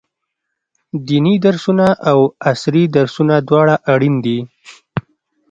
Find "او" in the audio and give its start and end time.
2.09-2.19